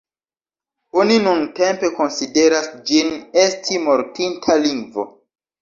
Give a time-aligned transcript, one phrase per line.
[1.01, 3.13] Oni nuntempe konsideras ĝin
[3.45, 5.07] esti mortinta lingvo.